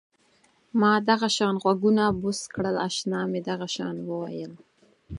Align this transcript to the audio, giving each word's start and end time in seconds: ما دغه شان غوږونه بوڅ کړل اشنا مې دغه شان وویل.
ما 0.79 0.93
دغه 1.09 1.27
شان 1.35 1.55
غوږونه 1.63 2.03
بوڅ 2.21 2.39
کړل 2.53 2.75
اشنا 2.87 3.19
مې 3.31 3.39
دغه 3.49 3.67
شان 3.75 3.95
وویل. 4.09 4.53